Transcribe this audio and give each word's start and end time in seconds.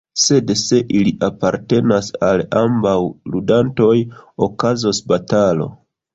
Sed 0.19 0.51
se 0.59 0.77
ili 0.99 1.11
apartenas 1.27 2.09
al 2.29 2.43
ambaŭ 2.63 2.95
ludantoj, 3.35 3.93
okazos 4.49 5.05
batalo. 5.15 5.71